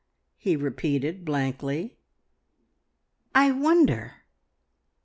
he 0.39 0.55
repeated 0.55 1.23
blankly; 1.23 1.95
"I 3.35 3.51
wonder!" 3.51 4.23